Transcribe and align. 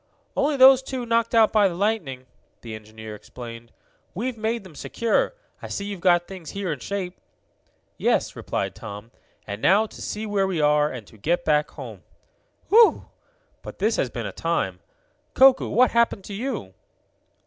"Only 0.35 0.57
those 0.57 0.81
two 0.81 1.05
knocked 1.05 1.35
out 1.35 1.53
by 1.53 1.67
the 1.67 1.75
lightning," 1.75 2.25
the 2.61 2.73
engineer 2.73 3.13
explained. 3.13 3.71
"We've 4.15 4.35
made 4.35 4.63
them 4.63 4.73
secure. 4.73 5.35
I 5.61 5.67
see 5.67 5.85
you've 5.85 5.99
got 6.01 6.27
things 6.27 6.49
here 6.49 6.71
in 6.73 6.79
shape." 6.79 7.19
"Yes," 7.99 8.35
replied 8.35 8.73
Tom. 8.73 9.11
"And 9.45 9.61
now 9.61 9.85
to 9.85 10.01
see 10.01 10.25
where 10.25 10.47
we 10.47 10.59
are, 10.59 10.91
and 10.91 11.05
to 11.05 11.19
get 11.19 11.45
back 11.45 11.69
home. 11.69 12.01
Whew! 12.69 13.09
But 13.61 13.77
this 13.77 13.97
has 13.97 14.09
been 14.09 14.25
a 14.25 14.31
time! 14.31 14.79
Koku, 15.35 15.69
what 15.69 15.91
happened 15.91 16.23
to 16.23 16.33
you?" 16.33 16.73